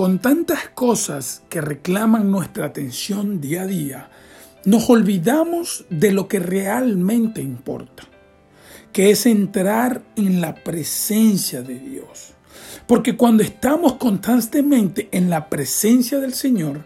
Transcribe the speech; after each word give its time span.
con 0.00 0.18
tantas 0.18 0.70
cosas 0.70 1.42
que 1.50 1.60
reclaman 1.60 2.30
nuestra 2.30 2.64
atención 2.64 3.38
día 3.38 3.64
a 3.64 3.66
día, 3.66 4.10
nos 4.64 4.88
olvidamos 4.88 5.84
de 5.90 6.10
lo 6.10 6.26
que 6.26 6.38
realmente 6.38 7.42
importa, 7.42 8.04
que 8.94 9.10
es 9.10 9.26
entrar 9.26 10.02
en 10.16 10.40
la 10.40 10.54
presencia 10.54 11.60
de 11.60 11.78
Dios. 11.78 12.32
Porque 12.86 13.14
cuando 13.14 13.42
estamos 13.42 13.96
constantemente 13.96 15.10
en 15.12 15.28
la 15.28 15.50
presencia 15.50 16.18
del 16.18 16.32
Señor, 16.32 16.82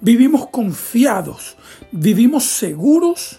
vivimos 0.00 0.48
confiados, 0.48 1.56
vivimos 1.92 2.42
seguros 2.42 3.38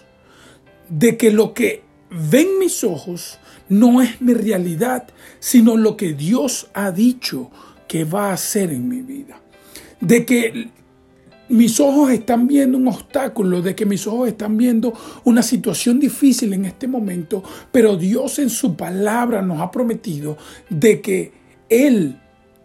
de 0.88 1.18
que 1.18 1.30
lo 1.30 1.52
que 1.52 1.82
ven 2.08 2.58
mis 2.58 2.84
ojos 2.84 3.38
no 3.68 4.00
es 4.00 4.22
mi 4.22 4.32
realidad, 4.32 5.08
sino 5.40 5.76
lo 5.76 5.98
que 5.98 6.14
Dios 6.14 6.68
ha 6.72 6.90
dicho 6.90 7.50
que 7.90 8.04
va 8.04 8.30
a 8.30 8.34
hacer 8.34 8.70
en 8.70 8.88
mi 8.88 9.02
vida. 9.02 9.40
De 10.00 10.24
que 10.24 10.68
mis 11.48 11.80
ojos 11.80 12.12
están 12.12 12.46
viendo 12.46 12.78
un 12.78 12.86
obstáculo, 12.86 13.62
de 13.62 13.74
que 13.74 13.84
mis 13.84 14.06
ojos 14.06 14.28
están 14.28 14.56
viendo 14.56 14.94
una 15.24 15.42
situación 15.42 15.98
difícil 15.98 16.52
en 16.52 16.66
este 16.66 16.86
momento, 16.86 17.42
pero 17.72 17.96
Dios 17.96 18.38
en 18.38 18.48
su 18.48 18.76
palabra 18.76 19.42
nos 19.42 19.60
ha 19.60 19.72
prometido 19.72 20.38
de 20.68 21.00
que 21.00 21.32
Él 21.68 22.16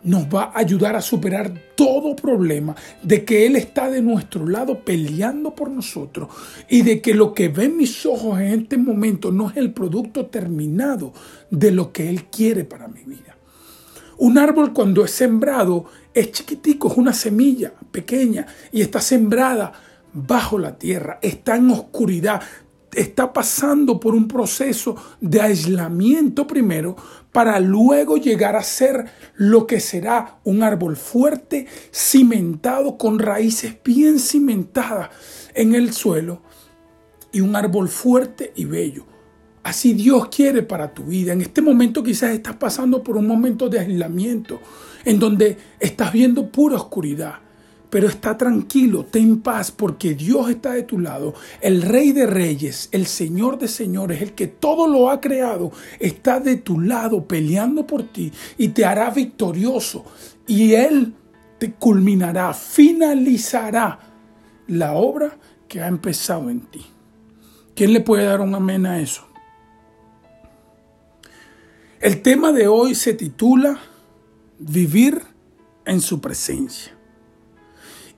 nos 0.03 0.25
va 0.25 0.51
a 0.53 0.59
ayudar 0.59 0.95
a 0.95 1.01
superar 1.01 1.51
todo 1.75 2.15
problema, 2.15 2.75
de 3.01 3.25
que 3.25 3.47
Él 3.47 3.55
está 3.55 3.89
de 3.89 4.03
nuestro 4.03 4.47
lado 4.47 4.81
peleando 4.85 5.55
por 5.55 5.71
nosotros 5.71 6.29
y 6.69 6.83
de 6.83 7.01
que 7.01 7.15
lo 7.15 7.33
que 7.33 7.47
ven 7.47 7.77
mis 7.77 8.05
ojos 8.05 8.39
en 8.39 8.61
este 8.61 8.77
momento 8.77 9.31
no 9.31 9.49
es 9.49 9.57
el 9.57 9.73
producto 9.73 10.27
terminado 10.27 11.13
de 11.49 11.71
lo 11.71 11.91
que 11.91 12.11
Él 12.11 12.25
quiere 12.25 12.63
para 12.63 12.87
mi 12.87 13.01
vida. 13.01 13.34
Un 14.17 14.37
árbol 14.37 14.73
cuando 14.73 15.03
es 15.03 15.11
sembrado 15.11 15.85
es 16.13 16.31
chiquitico, 16.31 16.89
es 16.89 16.97
una 16.97 17.13
semilla 17.13 17.73
pequeña 17.91 18.45
y 18.71 18.81
está 18.81 19.01
sembrada 19.01 19.73
bajo 20.13 20.57
la 20.57 20.77
tierra, 20.77 21.19
está 21.21 21.57
en 21.57 21.69
oscuridad, 21.71 22.41
está 22.93 23.33
pasando 23.33 23.99
por 23.99 24.15
un 24.15 24.27
proceso 24.27 24.95
de 25.19 25.41
aislamiento 25.41 26.47
primero 26.47 26.95
para 27.33 27.59
luego 27.59 28.15
llegar 28.15 28.55
a 28.55 28.63
ser 28.63 29.05
lo 29.35 29.67
que 29.67 29.81
será 29.81 30.39
un 30.45 30.63
árbol 30.63 30.95
fuerte, 30.95 31.67
cimentado, 31.93 32.97
con 32.97 33.19
raíces 33.19 33.75
bien 33.83 34.19
cimentadas 34.19 35.09
en 35.53 35.75
el 35.75 35.91
suelo 35.91 36.41
y 37.33 37.41
un 37.41 37.55
árbol 37.57 37.89
fuerte 37.89 38.53
y 38.55 38.63
bello. 38.63 39.14
Así 39.65 39.93
Dios 39.93 40.27
quiere 40.27 40.61
para 40.61 40.93
tu 40.93 41.05
vida. 41.05 41.33
En 41.33 41.41
este 41.41 41.59
momento 41.59 42.03
quizás 42.03 42.29
estás 42.29 42.55
pasando 42.55 43.01
por 43.01 43.17
un 43.17 43.25
momento 43.25 43.67
de 43.67 43.79
aislamiento, 43.79 44.59
en 45.03 45.17
donde 45.17 45.57
estás 45.79 46.13
viendo 46.13 46.51
pura 46.51 46.75
oscuridad. 46.75 47.39
Pero 47.89 48.07
está 48.07 48.37
tranquilo, 48.37 49.05
ten 49.05 49.41
paz, 49.41 49.71
porque 49.71 50.13
Dios 50.13 50.51
está 50.51 50.73
de 50.73 50.83
tu 50.83 50.99
lado. 50.99 51.33
El 51.61 51.81
Rey 51.81 52.11
de 52.11 52.27
Reyes, 52.27 52.89
el 52.91 53.07
Señor 53.07 53.57
de 53.57 53.67
Señores, 53.67 54.21
el 54.21 54.33
que 54.33 54.45
todo 54.45 54.87
lo 54.87 55.09
ha 55.09 55.19
creado, 55.19 55.71
está 55.99 56.39
de 56.39 56.57
tu 56.57 56.79
lado 56.79 57.27
peleando 57.27 57.87
por 57.87 58.03
ti 58.03 58.31
y 58.59 58.67
te 58.67 58.85
hará 58.85 59.09
victorioso. 59.09 60.05
Y 60.45 60.73
Él 60.73 61.15
te 61.57 61.73
culminará, 61.73 62.53
finalizará 62.53 63.97
la 64.67 64.93
obra 64.93 65.39
que 65.67 65.81
ha 65.81 65.87
empezado 65.87 66.51
en 66.51 66.61
ti. 66.61 66.85
¿Quién 67.73 67.93
le 67.93 68.01
puede 68.01 68.25
dar 68.25 68.41
un 68.41 68.53
amén 68.53 68.85
a 68.85 68.99
eso? 68.99 69.25
El 72.05 72.21
tema 72.21 72.51
de 72.51 72.67
hoy 72.67 72.93
se 72.93 73.15
titula 73.15 73.79
Vivir 74.59 75.23
en 75.85 76.01
su 76.01 76.21
presencia. 76.21 76.93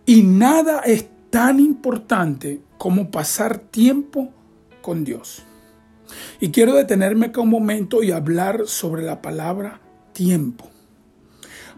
Y 0.06 0.24
nada 0.24 0.82
es 0.82 1.06
tan 1.30 1.62
importante 1.62 2.60
como 2.78 3.10
pasar 3.12 3.60
tiempo 3.60 4.34
con 4.82 5.06
Dios. 5.06 5.44
Y 6.42 6.50
quiero 6.50 6.74
detenerme 6.74 7.28
acá 7.28 7.40
un 7.40 7.50
momento 7.50 8.04
y 8.04 8.12
hablar 8.12 8.64
sobre 8.68 9.04
la 9.04 9.22
palabra 9.22 9.80
tiempo. 10.12 10.70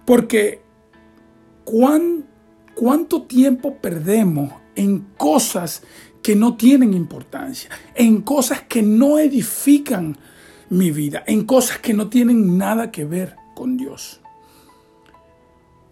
Porque 0.03 0.63
¿cuánto 1.63 3.21
tiempo 3.27 3.77
perdemos 3.77 4.51
en 4.75 5.01
cosas 5.15 5.83
que 6.23 6.35
no 6.35 6.57
tienen 6.57 6.95
importancia, 6.95 7.69
en 7.93 8.23
cosas 8.23 8.63
que 8.63 8.81
no 8.81 9.19
edifican 9.19 10.17
mi 10.69 10.91
vida, 10.91 11.23
en 11.25 11.45
cosas 11.45 11.79
que 11.79 11.93
no 11.93 12.09
tienen 12.09 12.57
nada 12.57 12.91
que 12.91 13.05
ver 13.05 13.35
con 13.55 13.77
Dios. 13.77 14.21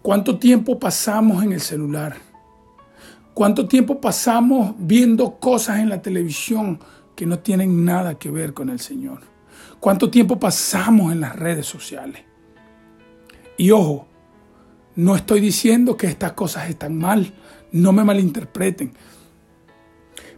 ¿Cuánto 0.02 0.38
tiempo 0.38 0.78
pasamos 0.78 1.42
en 1.42 1.52
el 1.52 1.60
celular? 1.60 2.16
¿Cuánto 3.34 3.68
tiempo 3.68 4.00
pasamos 4.00 4.74
viendo 4.78 5.38
cosas 5.38 5.80
en 5.80 5.88
la 5.88 6.00
televisión 6.00 6.80
que 7.14 7.26
no 7.26 7.40
tienen 7.40 7.84
nada 7.84 8.18
que 8.18 8.30
ver 8.30 8.54
con 8.54 8.70
el 8.70 8.80
Señor? 8.80 9.20
¿Cuánto 9.80 10.10
tiempo 10.10 10.38
pasamos 10.38 11.12
en 11.12 11.20
las 11.20 11.36
redes 11.36 11.66
sociales? 11.66 12.22
Y 13.56 13.70
ojo, 13.70 14.06
no 14.96 15.14
estoy 15.14 15.40
diciendo 15.40 15.96
que 15.96 16.06
estas 16.06 16.32
cosas 16.32 16.68
están 16.68 16.96
mal, 16.96 17.32
no 17.70 17.92
me 17.92 18.04
malinterpreten. 18.04 18.92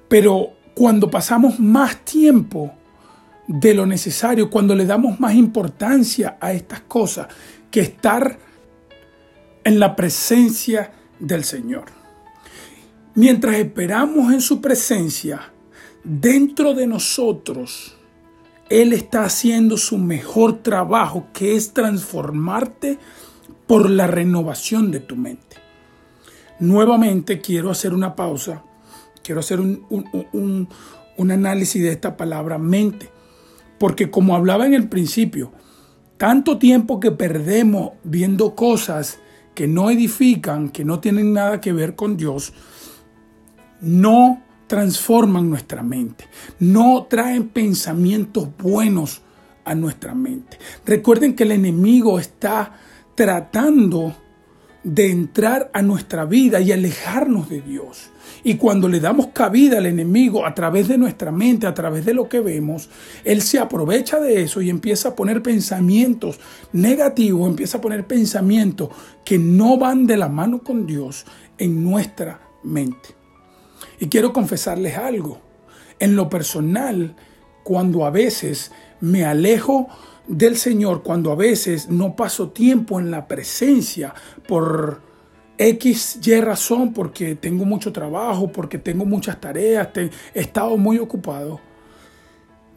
Pero 0.09 0.55
cuando 0.75 1.11
pasamos 1.11 1.61
más 1.61 2.05
tiempo 2.05 2.75
de 3.50 3.75
lo 3.75 3.84
necesario, 3.84 4.49
cuando 4.49 4.77
le 4.77 4.87
damos 4.87 5.19
más 5.19 5.34
importancia 5.34 6.38
a 6.41 6.53
estas 6.53 6.83
cosas 6.83 7.27
que 7.69 7.81
estar 7.81 8.38
en 9.65 9.81
la 9.81 9.97
presencia 9.97 10.93
del 11.19 11.43
Señor. 11.43 11.87
Mientras 13.16 13.56
esperamos 13.56 14.33
en 14.33 14.41
su 14.41 14.60
presencia, 14.60 15.53
dentro 16.05 16.75
de 16.75 16.87
nosotros, 16.87 17.97
Él 18.69 18.93
está 18.93 19.25
haciendo 19.25 19.77
su 19.77 19.99
mejor 19.99 20.62
trabajo, 20.62 21.27
que 21.33 21.56
es 21.56 21.72
transformarte 21.72 22.99
por 23.66 23.91
la 23.91 24.06
renovación 24.06 24.93
de 24.93 25.00
tu 25.00 25.16
mente. 25.16 25.56
Nuevamente 26.60 27.41
quiero 27.41 27.72
hacer 27.72 27.94
una 27.94 28.15
pausa, 28.15 28.62
quiero 29.25 29.41
hacer 29.41 29.59
un, 29.59 29.84
un, 29.91 30.69
un 31.16 31.31
análisis 31.33 31.83
de 31.83 31.91
esta 31.91 32.16
palabra 32.16 32.56
mente 32.56 33.10
porque 33.81 34.11
como 34.11 34.37
hablaba 34.37 34.67
en 34.67 34.75
el 34.75 34.91
principio, 34.91 35.53
tanto 36.19 36.59
tiempo 36.59 37.01
que 37.01 37.13
perdemos 37.13 37.93
viendo 38.05 38.55
cosas 38.55 39.21
que 39.55 39.67
no 39.67 39.89
edifican, 39.89 40.69
que 40.69 40.85
no 40.85 41.01
tienen 41.01 41.33
nada 41.33 41.63
que 41.63 41.73
ver 41.73 41.97
con 41.97 42.19
Dios, 42.19 42.53
no 43.81 44.43
transforman 44.67 45.49
nuestra 45.49 45.83
mente, 45.83 46.27
no 46.59 47.07
traen 47.09 47.49
pensamientos 47.49 48.51
buenos 48.59 49.23
a 49.65 49.75
nuestra 49.75 50.15
mente. 50.15 50.59
Recuerden 50.85 51.35
que 51.35 51.45
el 51.45 51.53
enemigo 51.53 52.19
está 52.19 52.75
tratando 53.15 54.15
de 54.83 55.11
entrar 55.11 55.71
a 55.75 55.83
nuestra 55.83 56.25
vida 56.25 56.61
y 56.61 56.73
alejarnos 56.73 57.49
de 57.49 57.61
Dios. 57.61 58.11
Y 58.43 58.55
cuando 58.55 58.89
le 58.89 59.01
damos 59.01 59.29
cabida 59.29 59.79
al 59.79 59.87
enemigo 59.87 60.47
a 60.47 60.55
través 60.55 60.89
de 60.89 60.97
nuestra 60.97 61.31
mente, 61.31 61.67
a 61.67 61.75
través 61.75 62.05
de 62.07 62.15
lo 62.15 62.29
que 62.29 62.41
vemos, 62.41 62.89
él 63.25 63.43
se 63.43 63.59
aprovecha 63.59 64.19
de 64.19 64.43
eso 64.43 64.63
y 64.63 64.71
empieza 64.71 65.11
a 65.11 65.17
poner 65.17 65.43
pensamientos 65.43 66.41
negativos, 66.73 67.49
empieza 67.49 67.79
a 67.79 67.81
poner 67.83 68.07
pensamientos 68.07 68.89
que 69.25 69.39
no 69.39 69.77
van 69.77 70.07
de 70.07 70.17
la 70.17 70.29
mano 70.29 70.63
con 70.63 70.87
Dios 70.87 71.27
en 71.59 71.85
nuestra 71.85 72.41
mente. 72.63 73.11
Y 73.99 74.07
quiero 74.07 74.33
confesarles 74.33 74.97
algo. 74.97 75.41
En 75.99 76.17
lo 76.17 76.31
personal, 76.31 77.15
cuando 77.62 78.04
a 78.04 78.10
veces 78.10 78.72
me 79.00 79.25
alejo 79.25 79.88
del 80.26 80.56
Señor, 80.56 81.03
cuando 81.03 81.32
a 81.32 81.34
veces 81.34 81.88
no 81.88 82.15
paso 82.15 82.51
tiempo 82.51 83.01
en 83.01 83.10
la 83.10 83.27
presencia 83.27 84.15
por 84.47 85.03
X, 85.59 86.21
Y 86.24 86.41
razón, 86.41 86.92
porque 86.92 87.34
tengo 87.34 87.65
mucho 87.65 87.92
trabajo, 87.92 88.51
porque 88.51 88.78
tengo 88.78 89.04
muchas 89.04 89.41
tareas, 89.41 89.89
he 89.95 90.10
estado 90.41 90.77
muy 90.77 90.98
ocupado. 90.98 91.60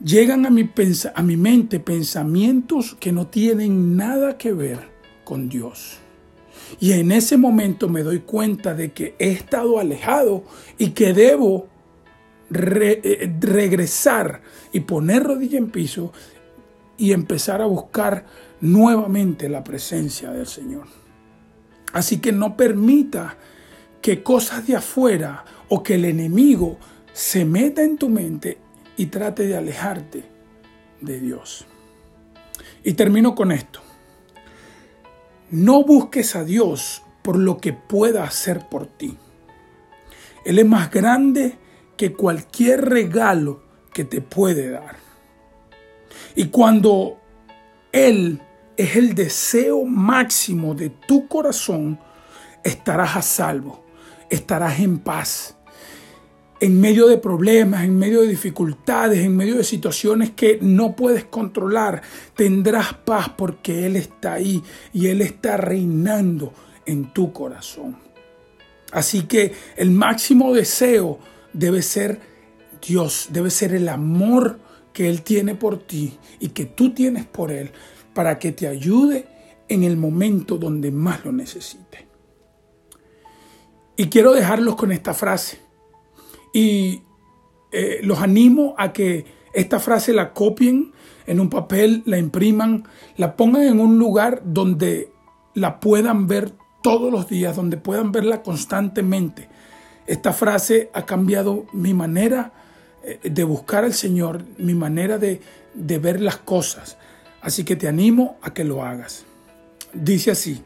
Llegan 0.04 0.46
a 0.46 0.50
mi, 0.50 0.70
a 1.16 1.24
mi 1.24 1.38
mente 1.38 1.80
pensamientos 1.80 2.96
que 3.00 3.12
no 3.12 3.28
tienen 3.28 3.96
nada 3.96 4.38
que 4.38 4.52
ver 4.52 4.80
con 5.24 5.48
Dios. 5.48 6.00
Y 6.80 6.94
en 6.94 7.12
ese 7.12 7.38
momento 7.38 7.88
me 7.88 8.04
doy 8.04 8.20
cuenta 8.20 8.74
de 8.74 8.92
que 8.92 9.16
he 9.20 9.32
estado 9.32 9.80
alejado 9.80 10.44
y 10.78 10.90
que 10.90 11.14
debo 11.14 11.68
eh, 12.54 13.34
regresar 13.40 14.42
y 14.72 14.82
poner 14.82 15.24
rodilla 15.24 15.58
en 15.58 15.70
piso 15.70 16.12
y 16.98 17.12
empezar 17.12 17.62
a 17.62 17.66
buscar 17.66 18.26
nuevamente 18.62 19.50
la 19.50 19.64
presencia 19.64 20.32
del 20.32 20.48
Señor. 20.48 20.88
Así 21.92 22.20
que 22.20 22.32
no 22.32 22.56
permita 22.58 23.38
que 24.02 24.24
cosas 24.24 24.68
de 24.68 24.76
afuera 24.76 25.46
o 25.70 25.84
que 25.84 25.96
el 25.96 26.06
enemigo 26.06 26.78
se 27.14 27.46
meta 27.46 27.84
en 27.84 27.98
tu 27.98 28.10
mente 28.10 28.58
y 28.98 29.08
trate 29.08 29.48
de 29.48 29.58
alejarte 29.58 30.24
de 31.02 31.20
Dios. 31.20 31.66
Y 32.84 32.94
termino 32.94 33.36
con 33.36 33.52
esto. 33.52 33.82
No 35.52 35.84
busques 35.84 36.36
a 36.36 36.44
Dios 36.44 37.04
por 37.22 37.38
lo 37.38 37.58
que 37.58 37.74
pueda 37.74 38.24
hacer 38.24 38.68
por 38.70 38.88
ti. 38.88 39.18
Él 40.46 40.60
es 40.60 40.66
más 40.66 40.92
grande 40.92 41.58
que 41.98 42.14
cualquier 42.14 42.90
regalo 42.90 43.64
que 43.94 44.04
te 44.04 44.22
puede 44.22 44.70
dar. 44.70 44.98
Y 46.36 46.46
cuando 46.46 47.20
Él 47.92 48.42
es 48.76 48.96
el 48.96 49.14
deseo 49.14 49.86
máximo 49.86 50.74
de 50.74 50.90
tu 50.90 51.28
corazón, 51.28 52.00
estarás 52.64 53.16
a 53.16 53.22
salvo, 53.22 53.84
estarás 54.30 54.80
en 54.80 55.00
paz. 55.00 55.56
En 56.60 56.80
medio 56.80 57.08
de 57.08 57.18
problemas, 57.18 57.84
en 57.84 57.98
medio 57.98 58.22
de 58.22 58.28
dificultades, 58.28 59.20
en 59.20 59.36
medio 59.36 59.56
de 59.56 59.66
situaciones 59.66 60.32
que 60.32 60.60
no 60.62 60.96
puedes 60.96 61.26
controlar, 61.26 62.02
tendrás 62.36 62.94
paz 62.94 63.30
porque 63.38 63.86
Él 63.86 63.98
está 63.98 64.34
ahí 64.34 64.64
y 64.94 65.08
Él 65.08 65.22
está 65.22 65.58
reinando 65.58 66.54
en 66.86 67.12
tu 67.14 67.34
corazón. 67.34 67.98
Así 68.94 69.24
que 69.24 69.54
el 69.76 69.92
máximo 69.92 70.54
deseo 70.54 71.20
debe 71.54 71.82
ser 71.82 72.20
Dios, 72.86 73.30
debe 73.32 73.50
ser 73.50 73.74
el 73.74 73.88
amor 73.90 74.60
que 74.92 75.10
Él 75.10 75.22
tiene 75.22 75.56
por 75.56 75.80
ti 75.80 76.18
y 76.40 76.50
que 76.50 76.66
tú 76.66 76.94
tienes 76.94 77.26
por 77.26 77.52
Él 77.52 77.72
para 78.14 78.40
que 78.40 78.52
te 78.52 78.68
ayude 78.68 79.28
en 79.68 79.84
el 79.84 79.98
momento 79.98 80.58
donde 80.58 80.92
más 80.92 81.24
lo 81.26 81.32
necesite. 81.32 82.08
Y 83.96 84.08
quiero 84.08 84.34
dejarlos 84.34 84.76
con 84.76 84.92
esta 84.92 85.14
frase. 85.14 85.60
Y 86.54 87.02
eh, 87.72 88.00
los 88.04 88.20
animo 88.20 88.76
a 88.78 88.94
que 88.94 89.26
esta 89.54 89.80
frase 89.80 90.14
la 90.14 90.34
copien 90.34 90.94
en 91.26 91.40
un 91.40 91.50
papel, 91.50 92.04
la 92.06 92.18
impriman, 92.18 92.86
la 93.18 93.36
pongan 93.36 93.64
en 93.64 93.80
un 93.80 93.98
lugar 93.98 94.42
donde 94.46 95.12
la 95.54 95.80
puedan 95.80 96.28
ver 96.28 96.54
todos 96.82 97.12
los 97.12 97.28
días, 97.28 97.56
donde 97.56 97.78
puedan 97.78 98.12
verla 98.12 98.44
constantemente. 98.44 99.50
Esta 100.08 100.34
frase 100.34 100.90
ha 100.94 101.06
cambiado 101.06 101.66
mi 101.74 101.94
manera 101.94 102.52
eh, 103.04 103.20
de 103.24 103.44
buscar 103.44 103.84
al 103.84 103.94
Señor, 103.94 104.44
mi 104.58 104.74
manera 104.74 105.18
de, 105.18 105.42
de 105.74 106.00
ver 106.00 106.20
las 106.22 106.38
cosas. 106.38 106.98
Así 107.42 107.64
que 107.64 107.76
te 107.76 107.88
animo 107.88 108.38
a 108.42 108.54
que 108.54 108.64
lo 108.64 108.84
hagas. 108.84 109.26
Dice 109.94 110.32
así, 110.32 110.64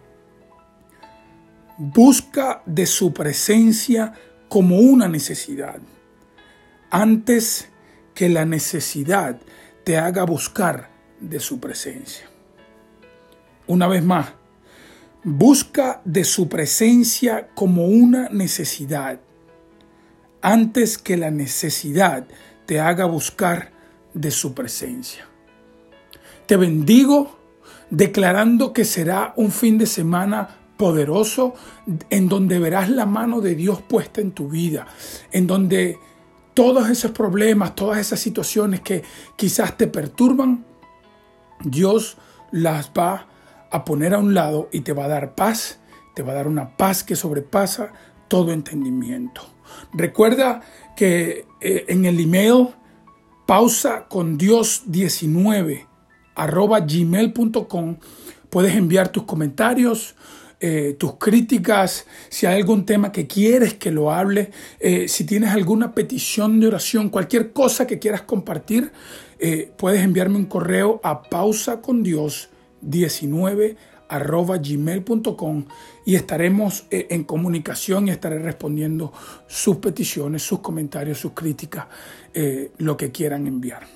busca 1.78 2.62
de 2.66 2.86
su 2.86 3.14
presencia 3.14 4.14
como 4.48 4.80
una 4.80 5.08
necesidad, 5.08 5.80
antes 6.90 7.70
que 8.14 8.30
la 8.30 8.46
necesidad 8.46 9.40
te 9.84 9.98
haga 9.98 10.24
buscar 10.24 10.90
de 11.20 11.40
su 11.40 11.60
presencia. 11.60 12.26
Una 13.68 13.88
vez 13.88 14.04
más, 14.04 14.34
busca 15.24 16.02
de 16.06 16.24
su 16.24 16.48
presencia 16.48 17.50
como 17.54 17.86
una 17.86 18.30
necesidad, 18.30 19.20
antes 20.48 20.98
que 20.98 21.18
la 21.18 21.30
necesidad 21.30 22.26
te 22.66 22.80
haga 22.80 23.04
buscar 23.04 23.74
de 24.14 24.32
su 24.32 24.54
presencia. 24.54 25.28
Te 26.46 26.56
bendigo 26.56 27.38
declarando 27.90 28.72
que 28.72 28.86
será 28.86 29.34
un 29.36 29.52
fin 29.52 29.78
de 29.78 29.86
semana 29.86 30.48
poderoso 30.78 31.54
en 32.10 32.30
donde 32.30 32.60
verás 32.60 32.90
la 32.90 33.06
mano 33.06 33.42
de 33.42 33.56
Dios 33.56 33.82
puesta 33.82 34.22
en 34.22 34.32
tu 34.32 34.48
vida, 34.48 34.88
en 35.34 35.48
donde 35.48 36.00
todos 36.54 36.90
esos 36.90 37.12
problemas, 37.12 37.76
todas 37.76 38.00
esas 38.00 38.22
situaciones 38.22 38.80
que 38.80 39.04
quizás 39.36 39.76
te 39.76 39.88
perturban, 39.88 40.66
Dios 41.60 42.18
las 42.52 42.90
va 42.98 43.28
a 43.70 43.84
poner 43.84 44.14
a 44.14 44.20
un 44.20 44.34
lado 44.34 44.70
y 44.72 44.80
te 44.80 44.94
va 44.94 45.06
a 45.06 45.10
dar 45.10 45.36
paz, 45.36 45.80
te 46.16 46.24
va 46.24 46.32
a 46.32 46.36
dar 46.36 46.48
una 46.48 46.78
paz 46.78 47.04
que 47.04 47.18
sobrepasa 47.18 47.92
todo 48.30 48.54
entendimiento. 48.54 49.57
Recuerda 49.94 50.62
que 50.96 51.46
eh, 51.62 51.86
en 51.88 52.06
el 52.06 52.20
email 52.20 52.70
pausa 53.46 54.08
con 54.08 54.38
Dios 54.38 54.84
19 54.88 55.88
arroba 56.36 56.82
gmail.com 56.82 57.98
puedes 58.50 58.76
enviar 58.76 59.10
tus 59.10 59.24
comentarios, 59.24 60.16
eh, 60.60 60.96
tus 61.00 61.16
críticas, 61.16 62.06
si 62.30 62.46
hay 62.46 62.60
algún 62.60 62.86
tema 62.86 63.12
que 63.12 63.28
quieres 63.28 63.76
que 63.76 63.92
lo 63.92 64.12
hable, 64.12 64.52
eh, 64.80 65.08
si 65.08 65.24
tienes 65.24 65.52
alguna 65.52 65.94
petición 65.94 66.60
de 66.60 66.68
oración, 66.68 67.10
cualquier 67.10 67.54
cosa 67.54 67.88
que 67.88 68.00
quieras 68.00 68.22
compartir, 68.24 68.92
puedes 69.78 70.02
enviarme 70.02 70.38
un 70.38 70.48
correo 70.48 71.00
a 71.04 71.22
pausa 71.22 71.80
con 71.80 72.02
Dios 72.02 72.50
19 72.82 73.78
arroba 74.10 74.58
gmail.com 74.58 75.66
y 76.06 76.16
estaremos 76.16 76.86
eh, 76.92 77.08
en 77.10 77.24
comunicación 77.24 78.08
y 78.08 78.12
estaré 78.12 78.40
respondiendo 78.40 79.14
sus 79.48 79.78
peticiones, 79.78 80.44
sus 80.44 80.60
comentarios, 80.60 81.20
sus 81.20 81.34
críticas, 81.34 81.88
eh, 82.34 82.72
lo 82.78 82.98
que 82.98 83.12
quieran 83.12 83.48
enviar. 83.48 83.88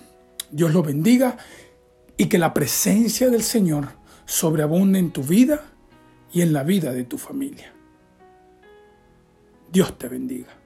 Dios 0.51 0.73
los 0.73 0.85
bendiga 0.85 1.37
y 2.17 2.27
que 2.27 2.37
la 2.37 2.53
presencia 2.53 3.29
del 3.29 3.43
Señor 3.43 3.89
sobreabunde 4.25 4.99
en 4.99 5.11
tu 5.11 5.23
vida 5.23 5.63
y 6.31 6.41
en 6.41 6.53
la 6.53 6.63
vida 6.63 6.91
de 6.91 7.03
tu 7.03 7.17
familia. 7.17 7.73
Dios 9.71 9.97
te 9.97 10.07
bendiga. 10.07 10.60